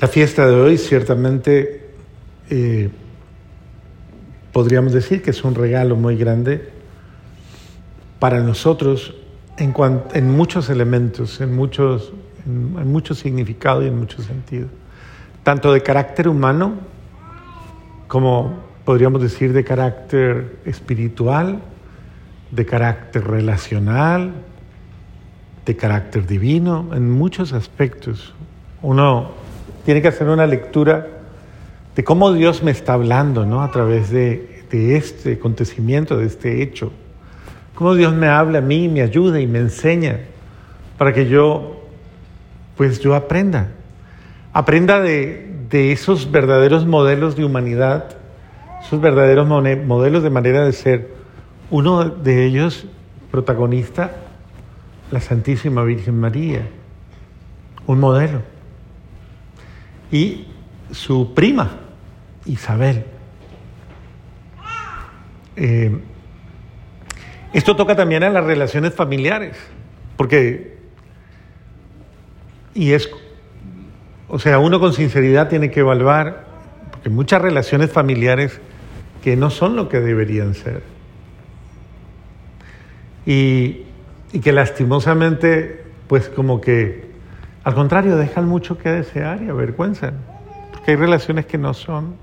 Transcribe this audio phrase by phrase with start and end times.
[0.00, 1.88] La fiesta de hoy ciertamente
[2.50, 2.90] eh,
[4.52, 6.68] podríamos decir que es un regalo muy grande
[8.18, 9.14] para nosotros
[9.56, 9.72] en,
[10.14, 12.12] en muchos elementos, en muchos,
[12.44, 14.70] en, mucho significado y en muchos sentidos,
[15.44, 16.74] tanto de carácter humano
[18.08, 21.60] como podríamos decir de carácter espiritual,
[22.50, 24.32] de carácter relacional,
[25.64, 28.34] de carácter divino, en muchos aspectos.
[28.82, 29.43] Uno
[29.84, 31.06] tiene que hacer una lectura
[31.94, 33.62] de cómo Dios me está hablando ¿no?
[33.62, 36.92] a través de, de este acontecimiento, de este hecho.
[37.74, 40.20] Cómo Dios me habla a mí, me ayuda y me enseña
[40.98, 41.82] para que yo,
[42.76, 43.68] pues yo aprenda.
[44.52, 48.16] Aprenda de, de esos verdaderos modelos de humanidad,
[48.84, 51.10] esos verdaderos modelos de manera de ser.
[51.70, 52.86] Uno de ellos,
[53.30, 54.12] protagonista,
[55.10, 56.62] la Santísima Virgen María,
[57.86, 58.53] un modelo.
[60.10, 60.46] Y
[60.90, 61.80] su prima,
[62.44, 63.04] Isabel.
[65.56, 65.98] Eh,
[67.52, 69.56] esto toca también a las relaciones familiares,
[70.16, 70.76] porque,
[72.74, 73.08] y es,
[74.28, 76.46] o sea, uno con sinceridad tiene que evaluar,
[76.90, 78.60] porque muchas relaciones familiares
[79.22, 80.82] que no son lo que deberían ser.
[83.24, 83.82] Y,
[84.32, 87.03] y que lastimosamente, pues como que,
[87.64, 90.14] al contrario, dejan mucho que desear y avergüenzan,
[90.70, 92.16] porque hay relaciones que no son,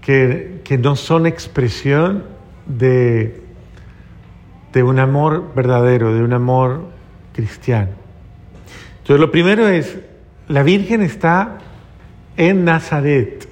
[0.00, 2.24] que, que no son expresión
[2.64, 3.42] de,
[4.72, 6.86] de un amor verdadero, de un amor
[7.34, 7.90] cristiano.
[8.98, 9.98] Entonces, lo primero es,
[10.48, 11.58] la Virgen está
[12.38, 13.46] en Nazaret.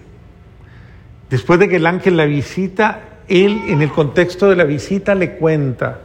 [1.29, 5.33] Después de que el ángel la visita, él en el contexto de la visita le
[5.33, 6.01] cuenta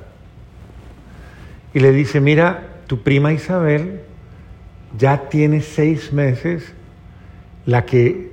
[1.73, 4.01] y le dice, mira, tu prima Isabel
[4.99, 6.73] ya tiene seis meses
[7.65, 8.29] la que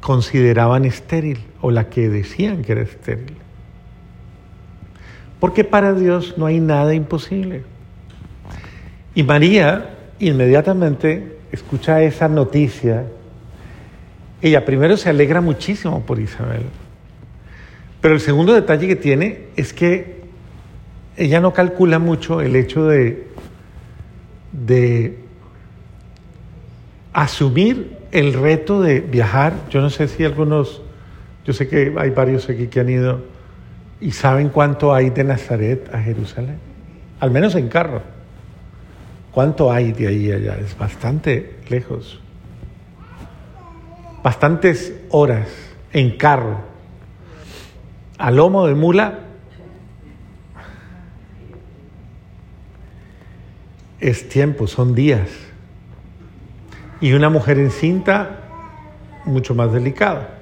[0.00, 3.36] consideraban estéril o la que decían que era estéril.
[5.40, 7.64] Porque para Dios no hay nada imposible.
[9.14, 9.90] Y María
[10.20, 13.04] inmediatamente escucha esa noticia.
[14.40, 16.62] Ella primero se alegra muchísimo por Isabel.
[18.00, 20.16] Pero el segundo detalle que tiene es que
[21.18, 23.35] ella no calcula mucho el hecho de,
[24.64, 25.18] de
[27.12, 29.54] asumir el reto de viajar.
[29.70, 30.82] Yo no sé si algunos,
[31.44, 33.20] yo sé que hay varios aquí que han ido
[34.00, 36.58] y saben cuánto hay de Nazaret a Jerusalén,
[37.20, 38.02] al menos en carro.
[39.32, 40.56] ¿Cuánto hay de ahí allá?
[40.58, 42.20] Es bastante lejos.
[44.22, 45.48] Bastantes horas
[45.92, 46.56] en carro.
[48.16, 49.25] A lomo de mula
[54.00, 55.28] es tiempo, son días.
[57.00, 58.40] Y una mujer encinta,
[59.24, 60.38] mucho más delicada.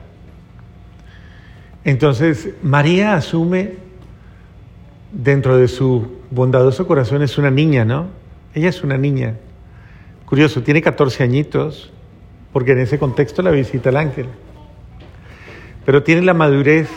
[1.85, 3.75] Entonces, María asume
[5.13, 8.09] dentro de su bondadoso corazón, es una niña, ¿no?
[8.55, 9.35] Ella es una niña.
[10.27, 11.93] Curioso, tiene 14 añitos,
[12.53, 14.27] porque en ese contexto la visita el ángel.
[15.85, 16.89] Pero tiene la madurez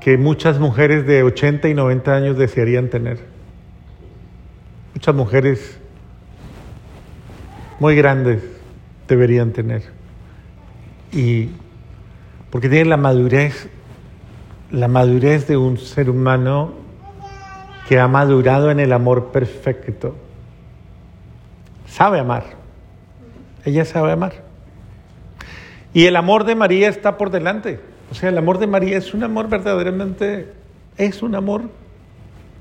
[0.00, 3.18] que muchas mujeres de 80 y 90 años desearían tener.
[5.00, 5.78] Muchas mujeres
[7.78, 8.42] muy grandes
[9.08, 9.84] deberían tener.
[11.10, 11.48] Y
[12.50, 13.70] porque tiene la madurez,
[14.70, 16.74] la madurez de un ser humano
[17.88, 20.16] que ha madurado en el amor perfecto.
[21.86, 22.44] Sabe amar.
[23.64, 24.34] Ella sabe amar.
[25.94, 27.80] Y el amor de María está por delante.
[28.10, 30.52] O sea, el amor de María es un amor verdaderamente,
[30.98, 31.70] es un amor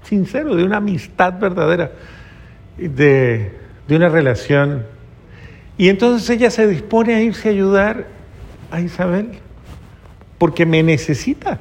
[0.04, 1.92] sincero, de una amistad verdadera,
[2.88, 3.52] de,
[3.88, 4.86] de una relación.
[5.78, 8.08] Y entonces ella se dispone a irse a ayudar
[8.72, 9.40] a Isabel
[10.38, 11.60] porque me necesita.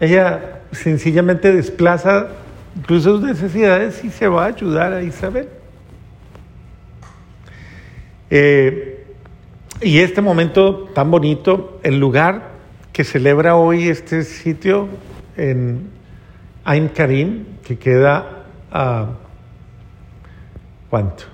[0.00, 2.28] Ella sencillamente desplaza
[2.76, 5.48] incluso sus necesidades y se va a ayudar a Isabel.
[8.30, 9.06] Eh,
[9.80, 12.50] y este momento tan bonito, el lugar
[12.92, 14.88] que celebra hoy este sitio
[15.36, 15.90] en
[16.64, 19.10] Ain Karim, que queda a
[20.90, 21.24] ¿cuánto?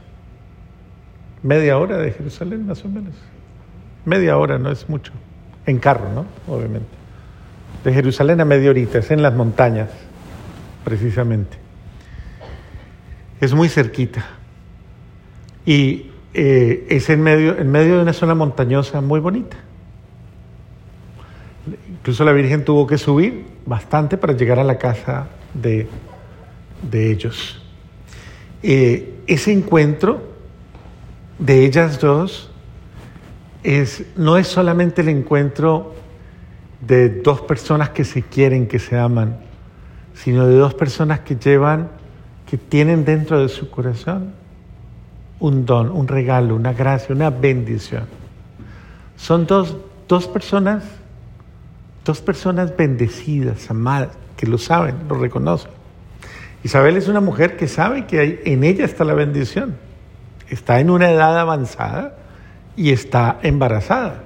[1.43, 3.15] Media hora de Jerusalén, más o menos.
[4.05, 5.13] Media hora, no es mucho
[5.67, 6.27] en carro, ¿no?
[6.53, 6.89] Obviamente.
[7.85, 9.91] De Jerusalén a media horita, es en las montañas,
[10.85, 11.57] precisamente.
[13.41, 14.25] Es muy cerquita.
[15.67, 19.57] Y eh, es en medio, en medio de una zona montañosa muy bonita.
[21.89, 25.89] Incluso la Virgen tuvo que subir bastante para llegar a la casa de,
[26.91, 27.62] de ellos.
[28.63, 30.23] Eh, ese encuentro
[31.39, 32.51] de ellas dos
[33.63, 35.95] es, no es solamente el encuentro
[36.81, 39.37] de dos personas que se quieren, que se aman,
[40.15, 41.89] sino de dos personas que llevan,
[42.47, 44.35] que tienen dentro de su corazón
[45.41, 48.05] un don, un regalo, una gracia, una bendición.
[49.17, 49.77] Son dos,
[50.07, 50.85] dos personas,
[52.05, 55.71] dos personas bendecidas, amadas, que lo saben, lo reconocen.
[56.65, 59.77] Isabel es una mujer que sabe que en ella está la bendición.
[60.49, 62.17] Está en una edad avanzada
[62.77, 64.25] y está embarazada.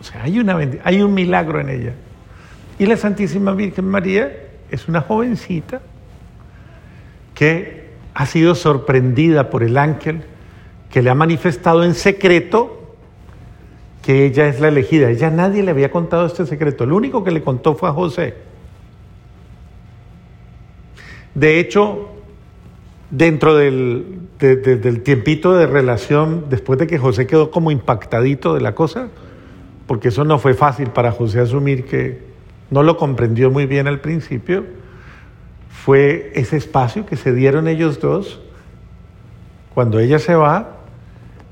[0.00, 0.38] O sea, hay,
[0.84, 1.92] hay un milagro en ella.
[2.78, 4.32] Y la Santísima Virgen María
[4.70, 5.80] es una jovencita
[7.34, 10.22] que ha sido sorprendida por el ángel
[10.90, 12.96] que le ha manifestado en secreto
[14.02, 15.10] que ella es la elegida.
[15.10, 16.84] Ella nadie le había contado este secreto.
[16.84, 18.34] El único que le contó fue a José.
[21.38, 22.08] De hecho,
[23.10, 28.74] dentro del, del tiempito de relación, después de que José quedó como impactadito de la
[28.74, 29.08] cosa,
[29.86, 32.22] porque eso no fue fácil para José asumir que
[32.70, 34.64] no lo comprendió muy bien al principio,
[35.70, 38.40] fue ese espacio que se dieron ellos dos
[39.74, 40.78] cuando ella se va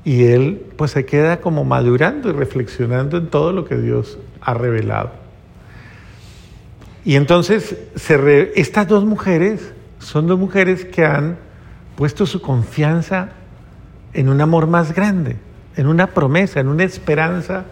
[0.03, 4.53] y él pues se queda como madurando y reflexionando en todo lo que Dios ha
[4.53, 5.11] revelado.
[7.05, 7.77] Y entonces
[8.55, 11.37] estas dos mujeres son dos mujeres que han
[11.95, 13.29] puesto su confianza
[14.13, 15.37] en un amor más grande,
[15.75, 17.65] en una promesa, en una esperanza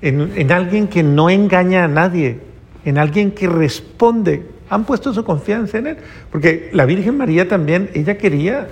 [0.00, 2.40] en, alguien que no engaña a nadie,
[2.84, 4.46] en alguien que responde.
[4.70, 5.96] Han puesto su confianza en Él.
[6.30, 8.68] Porque la Virgen María también, ella quería,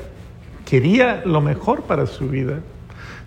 [0.64, 2.60] quería lo mejor para su vida.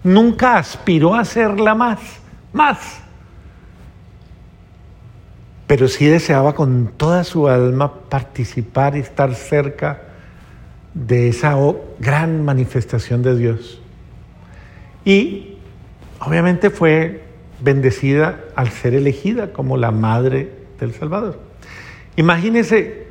[0.03, 1.99] Nunca aspiró a serla más,
[2.53, 3.01] más.
[5.69, 10.01] Pero sí deseaba con toda su alma participar y estar cerca
[10.95, 11.55] de esa
[11.99, 13.79] gran manifestación de Dios.
[15.05, 15.59] Y
[16.19, 17.23] obviamente fue
[17.61, 21.39] bendecida al ser elegida como la madre del Salvador.
[22.15, 23.05] Imagínense,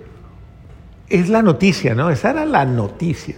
[1.09, 2.11] es la noticia, ¿no?
[2.11, 3.37] Esa era la noticia.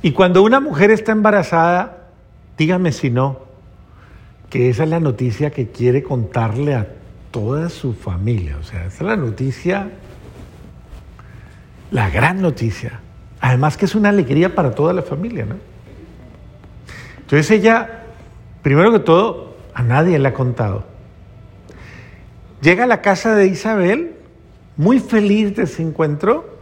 [0.00, 2.10] Y cuando una mujer está embarazada,
[2.56, 3.43] dígame si no,
[4.54, 6.86] que esa es la noticia que quiere contarle a
[7.32, 8.56] toda su familia.
[8.60, 9.90] O sea, esa es la noticia,
[11.90, 13.00] la gran noticia.
[13.40, 15.56] Además que es una alegría para toda la familia, ¿no?
[17.18, 18.04] Entonces ella
[18.62, 20.84] Primero que todo, a nadie le ha contado.
[22.62, 24.14] Llega a la casa de Isabel,
[24.78, 26.60] muy feliz de ese encuentro,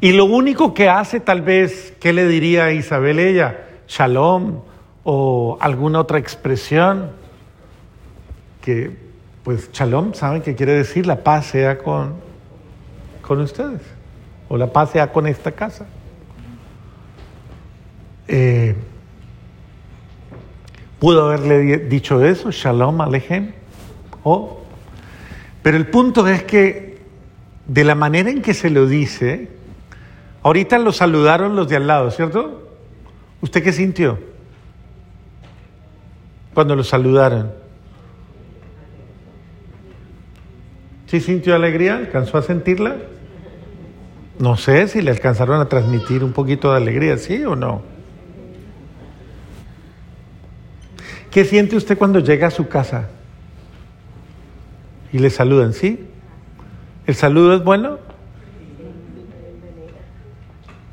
[0.00, 3.64] y lo único que hace tal vez, ¿qué le diría a Isabel ella?
[3.88, 4.60] Shalom
[5.04, 7.10] o alguna otra expresión
[8.60, 8.96] que,
[9.42, 11.06] pues, shalom, ¿saben qué quiere decir?
[11.06, 12.14] La paz sea con,
[13.20, 13.82] con ustedes,
[14.48, 15.86] o la paz sea con esta casa.
[18.28, 18.74] Eh,
[21.02, 23.50] Pudo haberle dicho eso, Shalom Alejem,
[24.22, 24.60] o,
[25.60, 27.00] pero el punto es que
[27.66, 29.48] de la manera en que se lo dice,
[30.44, 32.70] ahorita lo saludaron los de al lado, ¿cierto?
[33.40, 34.16] ¿Usted qué sintió
[36.54, 37.52] cuando lo saludaron?
[41.06, 41.96] ¿Sí sintió alegría?
[41.96, 42.96] ¿Alcanzó a sentirla?
[44.38, 47.82] No sé si le alcanzaron a transmitir un poquito de alegría, ¿sí o no?
[51.30, 53.08] ¿Qué siente usted cuando llega a su casa
[55.12, 55.72] y le saludan?
[55.72, 56.06] ¿Sí?
[57.06, 57.98] ¿El saludo es bueno?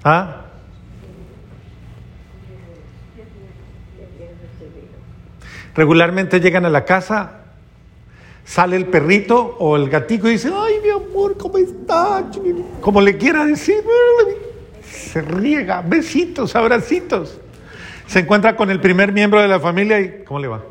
[0.03, 0.38] ¿Ah?
[5.75, 7.43] Regularmente llegan a la casa,
[8.45, 12.25] sale el perrito o el gatito y dice, ay mi amor, ¿cómo está?
[12.81, 13.83] Como le quiera decir,
[14.83, 17.39] se riega, besitos, abracitos
[18.09, 20.63] se encuentra con el primer miembro de la familia y ¿cómo le va?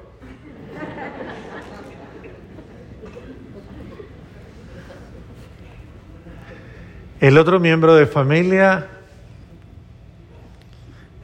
[7.21, 8.89] El otro miembro de familia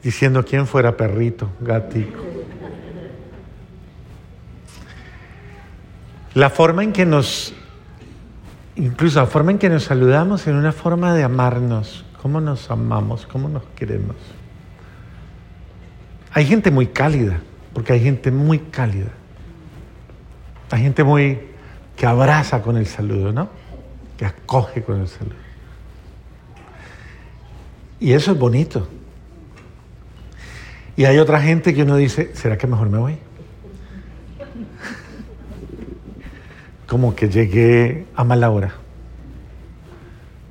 [0.01, 2.24] diciendo quién fuera perrito, gatico.
[6.35, 7.53] La forma en que nos,
[8.75, 13.25] incluso la forma en que nos saludamos en una forma de amarnos, cómo nos amamos,
[13.25, 14.17] cómo nos queremos.
[16.33, 17.39] Hay gente muy cálida,
[17.73, 19.11] porque hay gente muy cálida.
[20.71, 21.39] Hay gente muy
[21.95, 23.47] que abraza con el saludo, ¿no?
[24.17, 25.35] Que acoge con el saludo.
[28.01, 28.89] Y eso es bonito.
[30.97, 33.17] Y hay otra gente que uno dice, ¿será que mejor me voy?
[36.84, 36.84] Como que llegué a mala hora.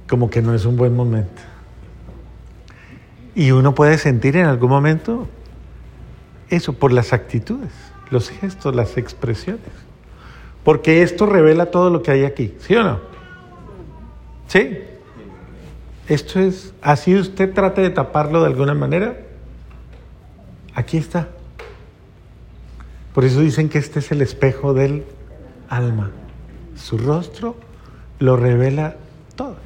[0.09, 1.43] Como que no es un buen momento.
[3.35, 5.27] Y uno puede sentir en algún momento
[6.51, 7.73] eso por las actitudes,
[8.11, 9.63] los gestos, las expresiones.
[10.63, 13.01] Porque esto revela todo lo que hay aquí, ¿sí o no?
[14.47, 14.79] ¿Sí?
[16.09, 19.19] Esto es, así usted trate de taparlo de alguna manera,
[20.75, 21.29] aquí está.
[23.15, 25.05] Por eso dicen que este es el espejo del
[25.69, 26.11] alma.
[26.77, 27.57] Su rostro
[28.19, 28.97] lo revela
[29.37, 29.57] todo.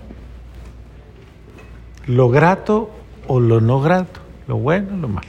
[2.06, 2.90] Lo grato
[3.26, 5.28] o lo no grato, lo bueno o lo malo.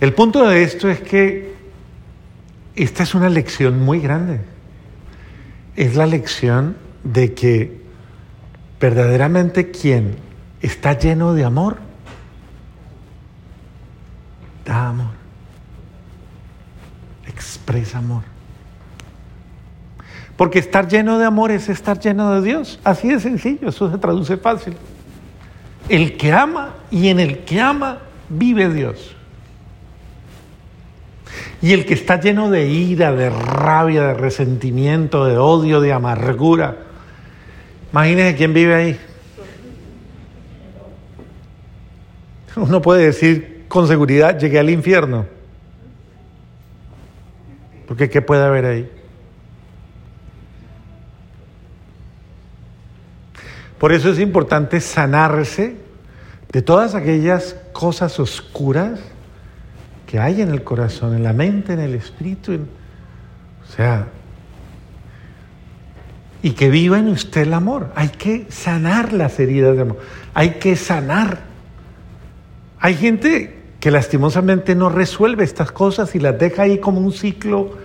[0.00, 1.54] El punto de esto es que
[2.74, 4.40] esta es una lección muy grande.
[5.76, 7.80] Es la lección de que
[8.80, 10.16] verdaderamente quien
[10.60, 11.78] está lleno de amor,
[14.64, 15.12] da amor,
[17.26, 18.33] expresa amor.
[20.36, 22.80] Porque estar lleno de amor es estar lleno de Dios.
[22.82, 24.74] Así de sencillo, eso se traduce fácil.
[25.88, 27.98] El que ama y en el que ama
[28.28, 29.14] vive Dios.
[31.62, 36.78] Y el que está lleno de ira, de rabia, de resentimiento, de odio, de amargura,
[37.92, 39.00] imagínense quién vive ahí.
[42.56, 45.26] Uno puede decir con seguridad, llegué al infierno.
[47.86, 48.90] Porque ¿qué puede haber ahí?
[53.84, 55.76] Por eso es importante sanarse
[56.50, 58.98] de todas aquellas cosas oscuras
[60.06, 62.54] que hay en el corazón, en la mente, en el espíritu.
[62.54, 64.06] o sea,
[66.42, 67.92] y que viva en usted el amor.
[67.94, 69.98] Hay que sanar las heridas de amor.
[70.32, 71.40] Hay que sanar.
[72.80, 77.76] Hay gente que lastimosamente no resuelve estas cosas y las deja ahí como un ciclo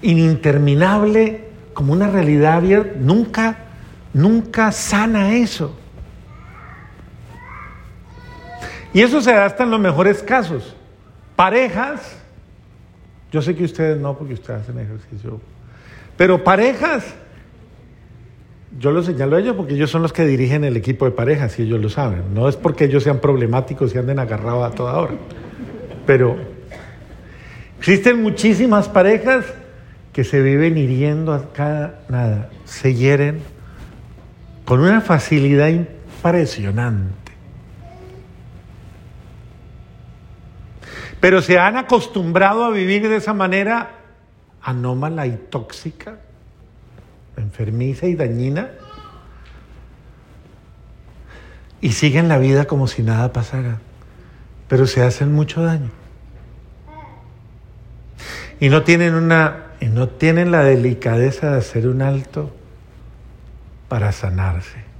[0.00, 2.92] ininterminable, como una realidad abierta.
[3.00, 3.69] Nunca,
[4.12, 5.76] nunca sana eso.
[8.92, 10.74] Y eso se da hasta en los mejores casos.
[11.36, 12.16] Parejas,
[13.30, 15.40] yo sé que ustedes no porque ustedes hacen ejercicio,
[16.16, 17.14] pero parejas,
[18.78, 21.58] yo lo señalo a ellos porque ellos son los que dirigen el equipo de parejas
[21.58, 22.34] y ellos lo saben.
[22.34, 25.14] No es porque ellos sean problemáticos y anden agarrados a toda hora.
[26.06, 26.36] Pero
[27.78, 29.46] existen muchísimas parejas
[30.12, 33.40] que se viven hiriendo a cada nada, se hieren
[34.70, 37.32] con una facilidad impresionante.
[41.18, 43.96] Pero se han acostumbrado a vivir de esa manera
[44.62, 46.20] anómala y tóxica,
[47.36, 48.70] enfermiza y dañina,
[51.80, 53.80] y siguen la vida como si nada pasara,
[54.68, 55.90] pero se hacen mucho daño.
[58.60, 62.54] Y no tienen una y no tienen la delicadeza de hacer un alto
[63.90, 64.90] para sanarse.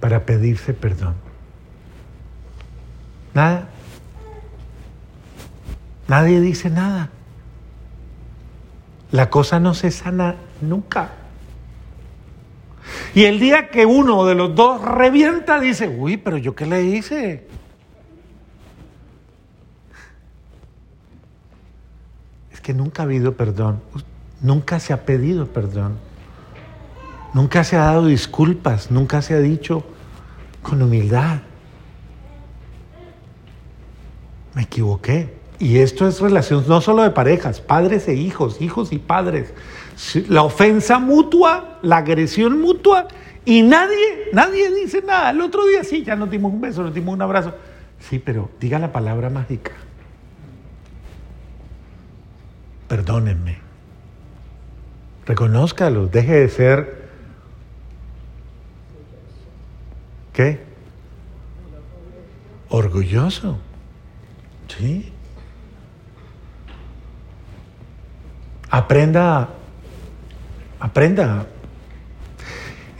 [0.00, 1.14] para pedirse perdón.
[3.34, 3.68] Nada.
[6.06, 7.10] Nadie dice nada.
[9.10, 11.10] La cosa no se sana nunca.
[13.14, 16.84] Y el día que uno de los dos revienta, dice, uy, pero yo qué le
[16.84, 17.47] hice.
[22.68, 23.80] Que nunca ha habido perdón,
[24.42, 25.96] nunca se ha pedido perdón.
[27.32, 29.84] Nunca se ha dado disculpas, nunca se ha dicho
[30.60, 31.38] con humildad,
[34.52, 35.34] me equivoqué.
[35.58, 39.54] Y esto es relación no solo de parejas, padres e hijos, hijos y padres.
[40.28, 43.08] La ofensa mutua, la agresión mutua,
[43.46, 45.30] y nadie, nadie dice nada.
[45.30, 47.54] El otro día sí, ya nos dimos un beso, nos dimos un abrazo.
[47.98, 49.72] Sí, pero diga la palabra mágica.
[52.88, 53.58] Perdónenme.
[55.26, 56.98] Reconózcalo, deje de ser
[60.38, 60.60] ¿Qué?
[62.68, 63.58] Orgulloso.
[64.68, 65.12] Sí.
[68.70, 69.48] Aprenda,
[70.78, 71.44] aprenda.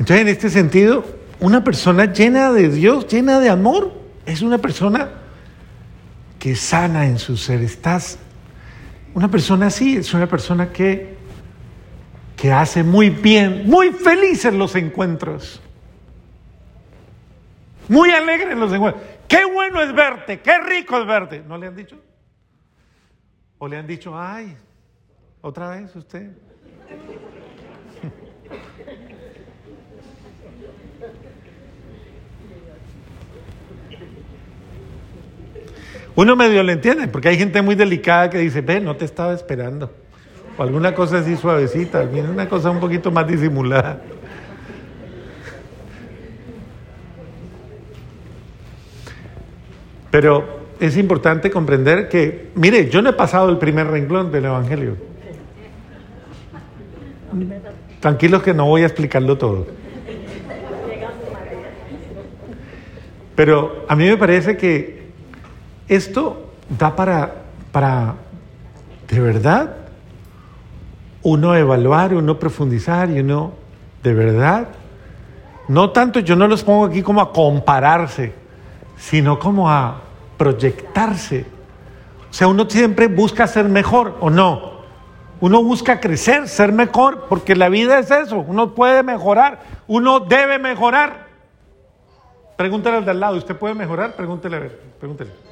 [0.01, 1.05] Entonces, en este sentido,
[1.39, 3.93] una persona llena de Dios, llena de amor,
[4.27, 5.11] es una persona
[6.41, 7.63] que sana en su ser.
[7.63, 8.19] Estás,
[9.19, 11.17] una persona así es una persona que,
[12.37, 15.61] que hace muy bien, muy felices los encuentros.
[17.89, 19.05] Muy alegres los encuentros.
[19.27, 21.43] Qué bueno es verte, qué rico es verte.
[21.49, 21.97] ¿No le han dicho?
[23.59, 24.57] ¿O le han dicho, ay,
[25.41, 26.31] otra vez usted?
[36.19, 39.33] Uno medio le entiende, porque hay gente muy delicada que dice, ve, no te estaba
[39.33, 39.93] esperando.
[40.57, 44.03] o alguna cosa así suavecita, una cosa un poquito más disimulada.
[50.11, 54.97] Pero es importante comprender que, mire, yo no he pasado el primer renglón del Evangelio.
[58.01, 59.69] Tranquilos que no voy a explicarlo todo.
[63.37, 64.98] Pero a mí me parece que
[65.89, 67.35] esto da para,
[67.73, 68.15] para
[69.09, 69.77] de verdad,
[71.23, 73.53] uno evaluar, uno profundizar y uno,
[74.03, 74.69] de verdad,
[75.69, 78.33] no tanto, yo no los pongo aquí como a compararse,
[78.97, 80.01] sino como a
[80.37, 81.45] proyectarse.
[82.31, 84.79] O sea, uno siempre busca ser mejor o no.
[85.41, 88.39] Uno busca crecer, ser mejor, porque la vida es eso.
[88.39, 91.29] Uno puede mejorar, uno debe mejorar.
[92.57, 94.17] Pregúntele al de al lado, ¿usted puede mejorar?
[94.17, 95.48] Pregúntele, a ver, pregúntele.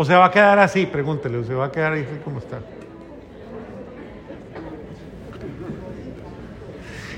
[0.00, 2.60] O se va a quedar así, pregúntele, o se va a quedar así como está.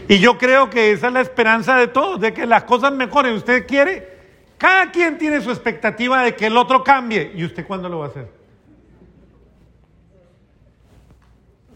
[0.09, 3.35] Y yo creo que esa es la esperanza de todos, de que las cosas mejoren.
[3.35, 4.09] ¿Usted quiere?
[4.57, 7.33] Cada quien tiene su expectativa de que el otro cambie.
[7.35, 8.29] ¿Y usted cuándo lo va a hacer?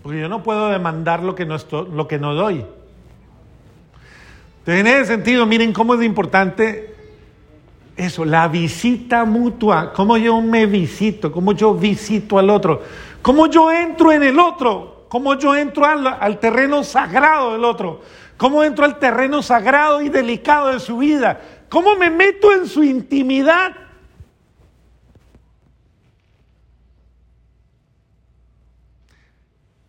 [0.03, 2.65] Porque yo no puedo demandar lo que no, lo que no doy.
[4.61, 6.94] Entonces, en ese sentido, miren cómo es importante
[7.97, 12.83] eso, la visita mutua, cómo yo me visito, cómo yo visito al otro,
[13.23, 18.01] cómo yo entro en el otro, cómo yo entro al, al terreno sagrado del otro,
[18.37, 21.41] cómo entro al terreno sagrado y delicado de su vida,
[21.75, 23.73] ¿Cómo me meto en su intimidad?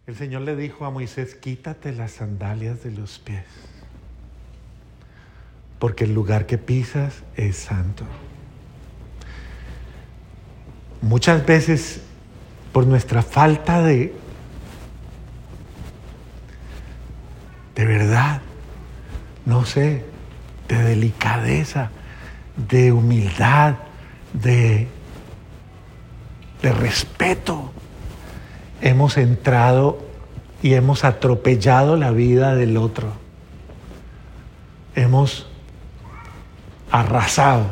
[0.07, 3.45] El Señor le dijo a Moisés, quítate las sandalias de los pies,
[5.86, 8.06] porque el lugar que pisas es santo.
[11.00, 12.01] Muchas veces,
[12.74, 14.12] por nuestra falta de,
[17.75, 18.42] de verdad,
[19.45, 20.04] no sé,
[20.67, 21.91] de delicadeza,
[22.67, 23.76] de humildad,
[24.34, 24.88] de,
[26.63, 27.71] de respeto.
[28.82, 30.00] Hemos entrado
[30.63, 33.13] y hemos atropellado la vida del otro.
[34.95, 35.48] Hemos
[36.99, 37.65] arrasado.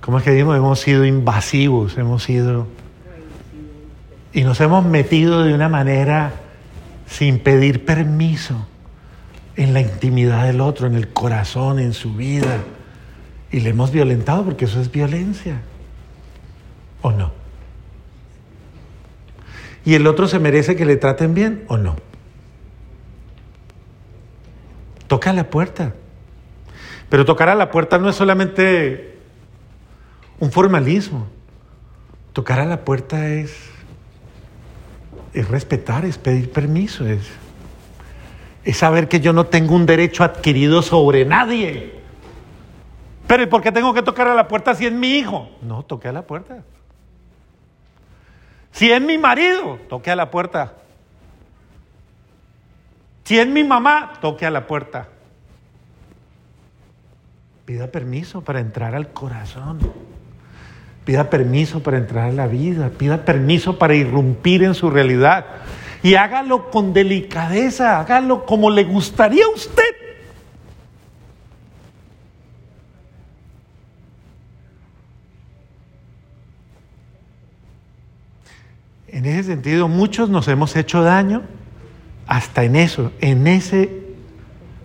[0.00, 0.56] ¿Cómo es que decimos?
[0.56, 2.66] Hemos sido invasivos, hemos sido...
[4.32, 6.32] Y nos hemos metido de una manera
[7.06, 8.66] sin pedir permiso
[9.56, 12.58] en la intimidad del otro, en el corazón, en su vida.
[13.50, 15.62] Y le hemos violentado porque eso es violencia.
[17.00, 17.32] ¿O no?
[19.84, 21.96] ¿Y el otro se merece que le traten bien o no?
[25.06, 25.94] Toca la puerta.
[27.08, 29.18] Pero tocar a la puerta no es solamente
[30.38, 31.26] un formalismo.
[32.32, 33.56] Tocar a la puerta es,
[35.32, 37.28] es respetar, es pedir permiso, es
[38.68, 41.94] es saber que yo no tengo un derecho adquirido sobre nadie.
[43.26, 45.48] Pero ¿y por qué tengo que tocar a la puerta si es mi hijo?
[45.62, 46.62] No, toque a la puerta.
[48.72, 50.74] Si es mi marido, toque a la puerta.
[53.24, 55.08] Si es mi mamá, toque a la puerta.
[57.68, 59.78] Pida permiso para entrar al corazón.
[61.04, 62.88] Pida permiso para entrar a la vida.
[62.88, 65.44] Pida permiso para irrumpir en su realidad
[66.02, 69.82] y hágalo con delicadeza, hágalo como le gustaría a usted.
[79.08, 81.42] En ese sentido, muchos nos hemos hecho daño
[82.26, 83.97] hasta en eso, en ese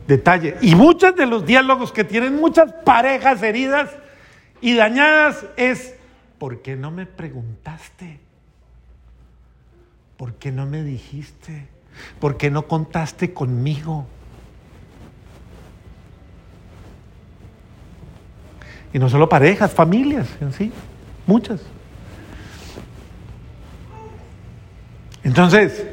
[0.08, 0.58] detalle.
[0.62, 3.90] Y muchos de los diálogos que tienen muchas parejas heridas
[4.62, 5.96] y dañadas es,
[6.38, 8.20] ¿por qué no me preguntaste?
[10.18, 11.68] ¿Por qué no me dijiste?
[12.20, 14.08] ¿Por qué no contaste conmigo?
[18.94, 20.72] Y no solo parejas, familias en sí,
[21.26, 21.62] muchas.
[25.24, 25.86] Entonces,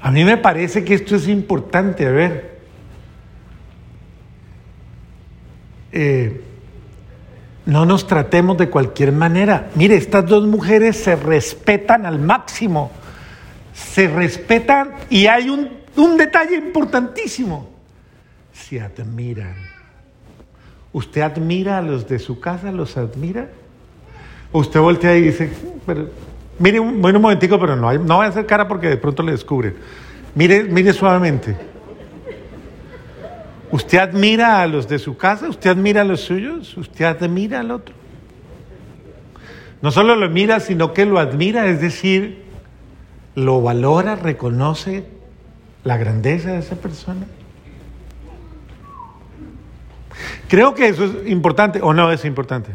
[0.00, 2.53] a mí me parece que esto es importante, a ver.
[5.94, 6.42] Eh,
[7.64, 9.70] no nos tratemos de cualquier manera.
[9.74, 12.90] Mire, estas dos mujeres se respetan al máximo
[13.74, 17.68] se respetan y hay un, detalle importantísimo.
[18.52, 19.54] Se admiran.
[20.92, 22.70] ¿Usted admira a los de su casa?
[22.70, 23.48] ¿Los admira?
[24.52, 25.50] Usted voltea y dice,
[25.84, 26.08] pero,
[26.60, 29.32] mire, un, un momentico, pero no, no va a hacer cara porque de pronto le
[29.32, 29.74] descubre.
[30.36, 31.56] Mire, mire suavemente.
[33.74, 35.48] ¿Usted admira a los de su casa?
[35.48, 36.76] ¿Usted admira a los suyos?
[36.76, 37.92] ¿Usted admira al otro?
[39.82, 42.44] No solo lo mira, sino que lo admira, es decir,
[43.34, 45.08] lo valora, reconoce
[45.82, 47.26] la grandeza de esa persona.
[50.46, 52.70] Creo que eso es importante o no es importante.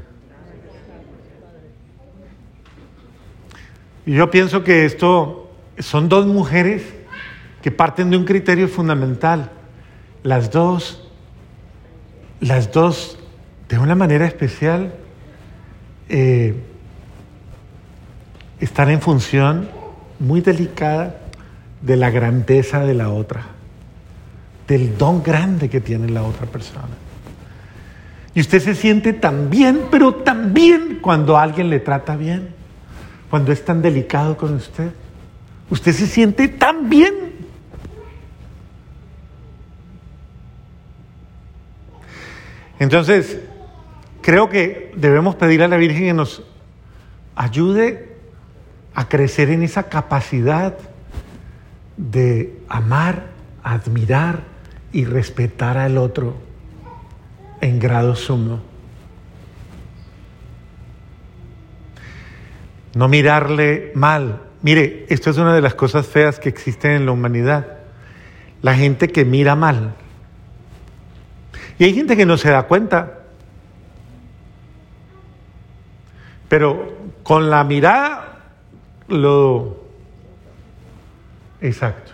[4.05, 6.83] Y yo pienso que esto son dos mujeres
[7.61, 9.51] que parten de un criterio fundamental.
[10.23, 11.07] Las dos,
[12.39, 13.17] las dos,
[13.67, 14.93] de una manera especial,
[16.09, 16.55] eh,
[18.59, 19.69] están en función
[20.19, 21.15] muy delicada
[21.81, 23.43] de la grandeza de la otra,
[24.67, 26.89] del don grande que tiene la otra persona.
[28.33, 32.49] Y usted se siente tan bien, pero tan bien cuando alguien le trata bien,
[33.29, 34.91] cuando es tan delicado con usted.
[35.69, 37.28] Usted se siente tan bien.
[42.79, 43.39] Entonces,
[44.21, 46.43] creo que debemos pedir a la Virgen que nos
[47.35, 48.15] ayude
[48.95, 50.77] a crecer en esa capacidad
[51.97, 53.27] de amar,
[53.63, 54.43] admirar
[54.91, 56.35] y respetar al otro
[57.61, 58.61] en grado sumo.
[62.95, 64.41] No mirarle mal.
[64.61, 67.79] Mire, esto es una de las cosas feas que existen en la humanidad.
[68.61, 69.95] La gente que mira mal.
[71.79, 73.19] Y hay gente que no se da cuenta.
[76.49, 78.39] Pero con la mirada
[79.07, 79.77] lo...
[81.61, 82.11] Exacto.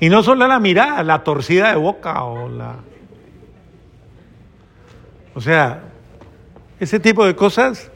[0.00, 2.74] Y no solo la mirada, la torcida de boca o la...
[5.34, 5.84] O sea,
[6.80, 7.90] ese tipo de cosas,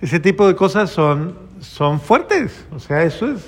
[0.00, 2.66] ese tipo de cosas son, son fuertes.
[2.72, 3.46] O sea, eso es...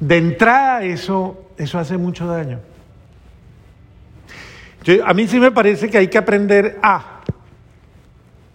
[0.00, 2.58] De entrada eso, eso hace mucho daño.
[5.04, 7.20] A mí sí me parece que hay que aprender a,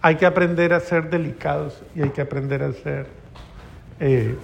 [0.00, 3.06] hay que aprender a ser delicados y hay que aprender a ser
[3.98, 4.36] eh,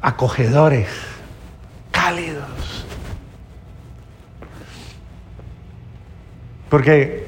[0.00, 0.88] acogedores,
[1.90, 2.86] cálidos.
[6.70, 7.26] Porque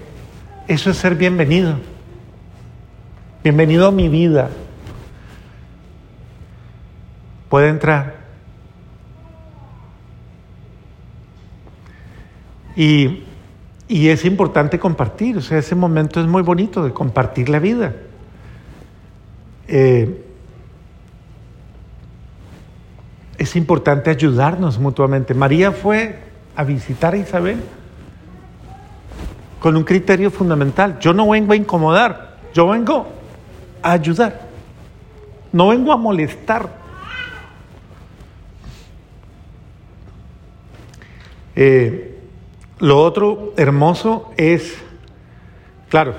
[0.66, 1.78] eso es ser bienvenido.
[3.44, 4.50] Bienvenido a mi vida.
[7.48, 8.17] Puede entrar.
[12.78, 13.24] Y,
[13.88, 17.92] y, es importante compartir, o sea, ese momento es muy bonito de compartir la vida.
[19.66, 20.24] Eh,
[23.36, 25.34] es importante ayudarnos mutuamente.
[25.34, 26.20] María fue
[26.54, 27.60] a visitar a Isabel
[29.58, 31.00] con un criterio fundamental.
[31.00, 33.08] Yo no vengo a incomodar, yo vengo
[33.82, 34.42] a ayudar.
[35.52, 36.68] No vengo a molestar.
[41.56, 42.17] Eh,
[42.80, 44.76] lo otro hermoso es,
[45.88, 46.14] claro,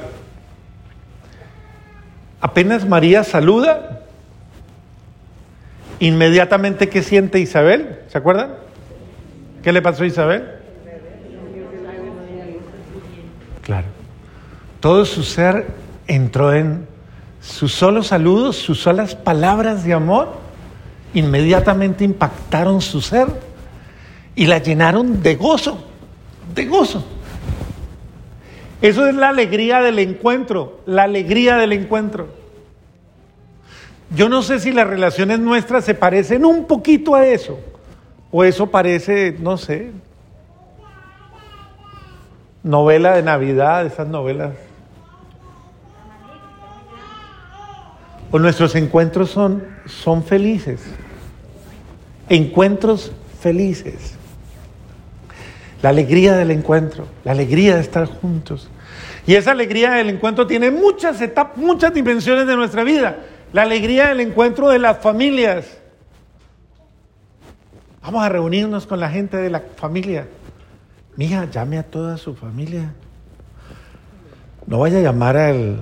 [2.41, 4.01] apenas María saluda,
[5.99, 7.99] inmediatamente ¿qué siente Isabel?
[8.09, 8.55] ¿Se acuerdan?
[9.63, 10.49] ¿Qué le pasó a Isabel?
[13.63, 13.87] Claro.
[14.79, 15.67] Todo su ser
[16.07, 16.87] entró en
[17.41, 20.33] sus solos saludos, sus solas palabras de amor,
[21.13, 23.27] inmediatamente impactaron su ser
[24.35, 25.88] y la llenaron de gozo,
[26.53, 27.03] de gozo.
[28.81, 32.27] Eso es la alegría del encuentro, la alegría del encuentro.
[34.15, 37.59] Yo no sé si las relaciones nuestras se parecen un poquito a eso,
[38.31, 39.91] o eso parece, no sé,
[42.63, 44.53] novela de Navidad, esas novelas.
[48.31, 50.81] O nuestros encuentros son, son felices.
[52.29, 54.15] Encuentros felices.
[55.81, 58.69] La alegría del encuentro, la alegría de estar juntos.
[59.25, 63.17] Y esa alegría del encuentro tiene muchas etapas, muchas dimensiones de nuestra vida.
[63.53, 65.77] La alegría del encuentro de las familias.
[68.01, 70.27] Vamos a reunirnos con la gente de la familia.
[71.15, 72.93] Mija, llame a toda su familia.
[74.65, 75.79] No vaya a llamar al,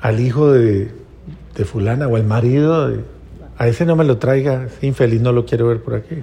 [0.00, 0.94] al hijo de,
[1.54, 2.92] de, fulana o al marido.
[3.58, 6.22] A ese no me lo traiga, infeliz, no lo quiero ver por aquí.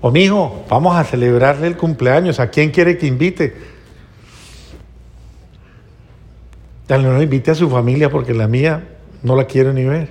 [0.00, 2.38] O mi hijo, vamos a celebrarle el cumpleaños.
[2.38, 3.72] ¿A quién quiere que invite?
[6.88, 8.84] no invite a su familia porque la mía
[9.22, 10.10] no la quiero ni ver.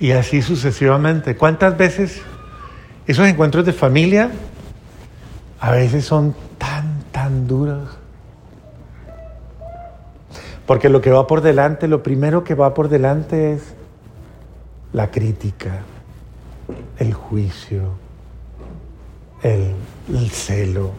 [0.00, 1.36] Y así sucesivamente.
[1.36, 2.20] ¿Cuántas veces
[3.06, 4.30] esos encuentros de familia
[5.60, 7.88] a veces son tan, tan duros?
[10.66, 13.74] Porque lo que va por delante, lo primero que va por delante es
[14.92, 15.80] la crítica,
[16.98, 17.92] el juicio,
[19.42, 19.74] el,
[20.12, 20.92] el celo,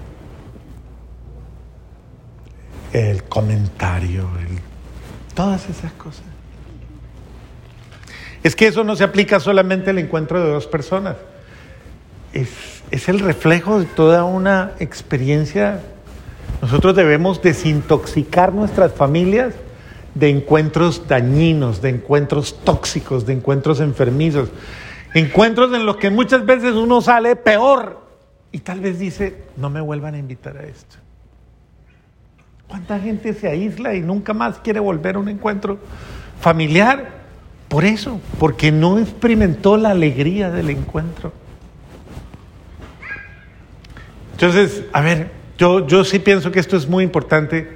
[2.93, 4.27] el comentario,
[5.35, 6.23] todas esas cosas.
[8.43, 11.15] Es que eso no se aplica solamente al encuentro de dos personas.
[12.33, 15.81] Es, es, el reflejo de toda una experiencia.
[16.61, 19.53] Nosotros debemos desintoxicar nuestras familias
[20.15, 24.49] de encuentros dañinos, de encuentros tóxicos, de encuentros enfermizos,
[25.13, 28.01] encuentros en los que muchas veces uno sale peor
[28.51, 30.97] y tal vez dice, no me vuelvan a invitar a esto.
[32.67, 35.79] ¿Cuánta gente se aísla y nunca más quiere volver a un encuentro
[36.39, 37.19] familiar?
[37.67, 41.31] Por eso, porque no experimentó la alegría del encuentro.
[44.39, 47.67] Entonces, a ver, yo, yo sí pienso que esto es muy importante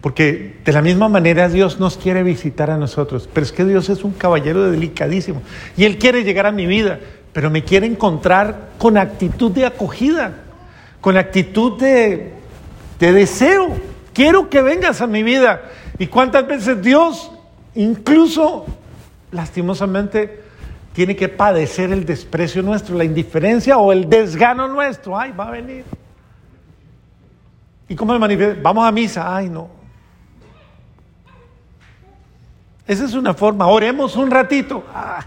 [0.00, 3.90] porque de la misma manera Dios nos quiere visitar a nosotros, pero es que Dios
[3.90, 5.42] es un caballero delicadísimo
[5.76, 6.98] y Él quiere llegar a mi vida,
[7.34, 10.32] pero me quiere encontrar con actitud de acogida,
[11.02, 12.32] con actitud de,
[12.98, 13.76] de deseo.
[14.14, 15.60] Quiero que vengas a mi vida.
[15.98, 17.30] ¿Y cuántas veces Dios,
[17.74, 18.64] incluso
[19.30, 20.40] lastimosamente,
[20.94, 25.18] tiene que padecer el desprecio nuestro, la indiferencia o el desgano nuestro?
[25.18, 25.84] Ay, va a venir.
[27.88, 28.60] ¿Y cómo me manifiesta?
[28.62, 29.34] Vamos a misa.
[29.34, 29.68] Ay, no.
[32.86, 33.66] Esa es una forma.
[33.66, 34.84] Oremos un ratito.
[34.94, 35.24] Ah,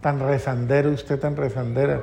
[0.00, 2.00] tan rezandero usted, tan rezandera.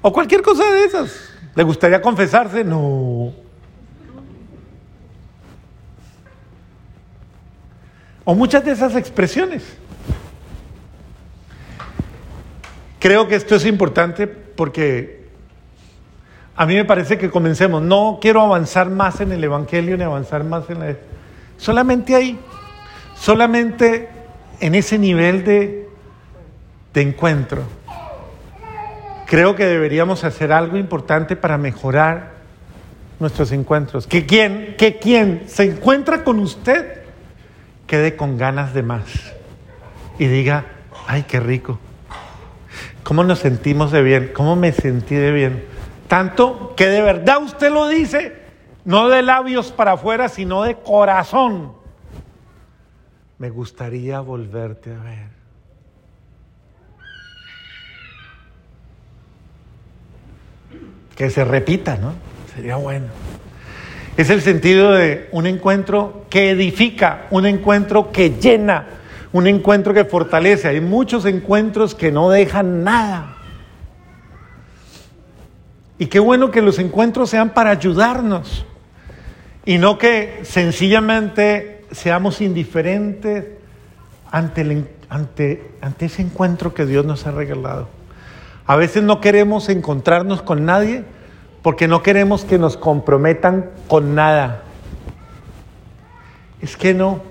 [0.00, 1.30] O cualquier cosa de esas.
[1.54, 2.64] ¿Le gustaría confesarse?
[2.64, 3.32] No.
[8.24, 9.64] O muchas de esas expresiones.
[12.98, 15.21] Creo que esto es importante porque
[16.56, 17.82] a mí me parece que comencemos.
[17.82, 20.96] No quiero avanzar más en el Evangelio ni avanzar más en la
[21.56, 22.38] Solamente ahí,
[23.14, 24.08] solamente
[24.60, 25.88] en ese nivel de,
[26.92, 27.62] de encuentro.
[29.26, 32.32] Creo que deberíamos hacer algo importante para mejorar
[33.20, 34.06] nuestros encuentros.
[34.06, 37.02] Que quien, que quien se encuentra con usted
[37.86, 39.04] quede con ganas de más
[40.18, 40.64] y diga,
[41.06, 41.78] ay, qué rico.
[43.04, 44.30] ¿Cómo nos sentimos de bien?
[44.34, 45.71] ¿Cómo me sentí de bien?
[46.12, 48.36] Tanto que de verdad usted lo dice
[48.84, 51.72] no de labios para afuera, sino de corazón.
[53.38, 55.28] Me gustaría volverte a ver.
[61.16, 62.12] Que se repita, ¿no?
[62.54, 63.06] Sería bueno.
[64.18, 68.84] Es el sentido de un encuentro que edifica, un encuentro que llena,
[69.32, 70.68] un encuentro que fortalece.
[70.68, 73.31] Hay muchos encuentros que no dejan nada.
[76.02, 78.66] Y qué bueno que los encuentros sean para ayudarnos.
[79.64, 83.44] Y no que sencillamente seamos indiferentes
[84.28, 87.88] ante, ante, ante ese encuentro que Dios nos ha regalado.
[88.66, 91.04] A veces no queremos encontrarnos con nadie
[91.62, 94.64] porque no queremos que nos comprometan con nada.
[96.60, 97.22] Es que no.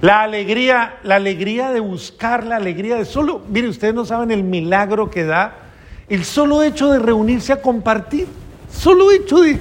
[0.00, 4.44] La alegría, la alegría de buscar, la alegría de solo, mire, ustedes no saben el
[4.44, 5.66] milagro que da
[6.10, 8.26] el solo hecho de reunirse a compartir,
[8.70, 9.58] solo hecho de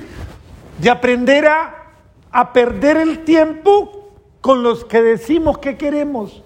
[0.80, 6.44] de aprender a, perder el tiempo con los que decimos que queremos.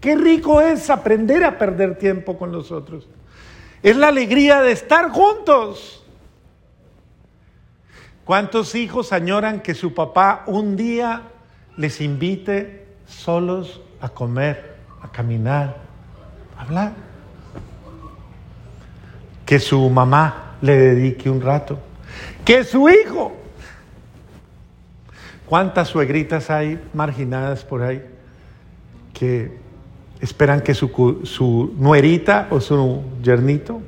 [0.00, 3.08] Qué rico es aprender a perder tiempo con los otros.
[3.82, 6.02] Es la alegría de estar juntos.
[8.24, 11.22] ¿Cuántos hijos añoran que su papá un día
[11.76, 15.76] les invite solos a comer, a caminar,
[16.56, 17.13] a hablar?
[19.44, 21.78] Que su mamá le dedique un rato.
[22.44, 23.44] Que su hijo
[25.46, 28.02] ¿Cuántas suegritas hay marginadas por ahí
[29.12, 29.56] que
[30.20, 33.82] esperan que su, su nuerita o su yernito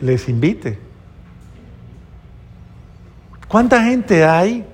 [0.00, 0.78] les invite?
[3.48, 4.64] ¿Cuánta gente hay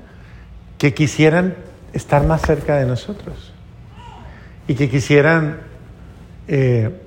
[0.76, 1.56] que quisieran
[1.92, 3.52] estar más cerca de nosotros
[4.68, 5.60] y que quisieran
[6.48, 7.00] eh,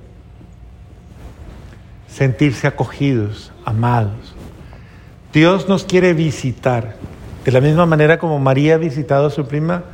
[2.14, 4.34] sentirse acogidos, amados?
[5.32, 6.96] Dios nos quiere visitar
[7.44, 9.84] de la misma manera como María ha visitado a su prima,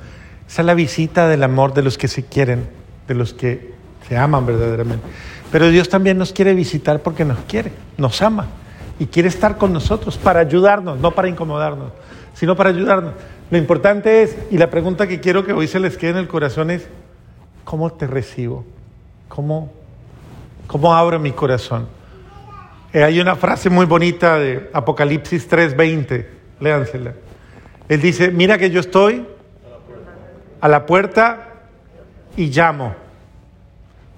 [0.49, 2.69] es la visita del amor de los que se quieren,
[3.09, 3.75] de los que
[4.09, 5.05] se aman verdaderamente.
[5.51, 8.47] Pero Dios también nos quiere visitar porque nos quiere, nos ama
[9.01, 11.93] y quiere estar con nosotros para ayudarnos, no para incomodarnos,
[12.35, 13.15] sino para ayudarnos.
[13.51, 16.29] Lo importante es, y la pregunta que quiero que hoy se les quede en el
[16.29, 16.87] corazón es,
[17.65, 18.65] ¿cómo te recibo?
[19.29, 19.73] ¿Cómo,
[20.69, 22.00] cómo abro mi corazón?
[22.93, 26.27] Eh, hay una frase muy bonita de Apocalipsis 3:20,
[26.59, 27.15] léansela.
[27.89, 29.27] Él dice, mira que yo estoy
[30.61, 31.67] a la puerta
[32.37, 32.95] y llamo.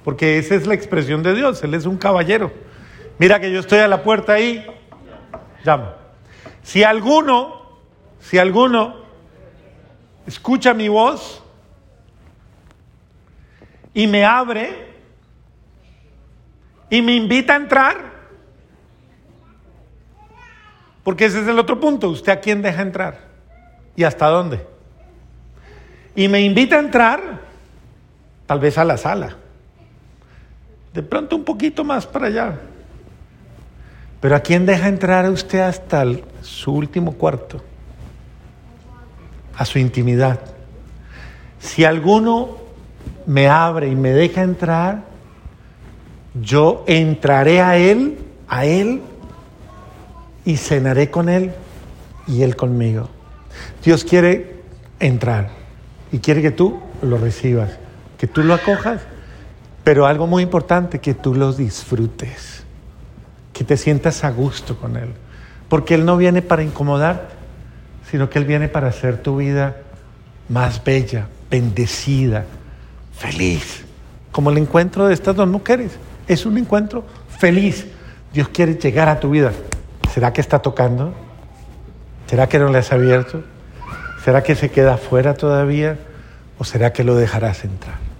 [0.04, 2.50] porque esa es la expresión de Dios, Él es un caballero.
[3.18, 4.66] Mira que yo estoy a la puerta ahí,
[5.64, 5.94] llama.
[6.64, 7.62] Si alguno,
[8.18, 8.96] si alguno
[10.26, 11.40] escucha mi voz
[13.94, 14.88] y me abre
[16.90, 18.11] y me invita a entrar,
[21.04, 23.18] porque ese es el otro punto, ¿usted a quién deja entrar?
[23.96, 24.64] ¿Y hasta dónde?
[26.14, 27.40] Y me invita a entrar,
[28.46, 29.36] tal vez a la sala,
[30.92, 32.60] de pronto un poquito más para allá.
[34.20, 36.04] Pero ¿a quién deja entrar usted hasta
[36.42, 37.60] su último cuarto?
[39.56, 40.40] A su intimidad.
[41.58, 42.58] Si alguno
[43.26, 45.02] me abre y me deja entrar,
[46.40, 49.02] yo entraré a él, a él,
[50.44, 51.52] y cenaré con él
[52.26, 53.08] y él conmigo.
[53.84, 54.62] Dios quiere
[55.00, 55.50] entrar
[56.10, 57.70] y quiere que tú lo recibas,
[58.18, 59.02] que tú lo acojas,
[59.84, 62.64] pero algo muy importante, que tú lo disfrutes,
[63.52, 65.10] que te sientas a gusto con él,
[65.68, 67.30] porque él no viene para incomodar,
[68.10, 69.76] sino que él viene para hacer tu vida
[70.48, 72.44] más bella, bendecida,
[73.16, 73.84] feliz,
[74.30, 75.92] como el encuentro de estas dos mujeres.
[76.28, 77.04] Es un encuentro
[77.38, 77.86] feliz.
[78.32, 79.52] Dios quiere llegar a tu vida.
[80.12, 81.14] ¿Será que está tocando?
[82.26, 83.42] ¿Será que no le has abierto?
[84.24, 85.98] ¿Será que se queda afuera todavía?
[86.58, 88.11] ¿O será que lo dejarás entrar?